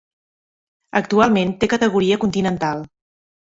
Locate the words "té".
1.65-1.71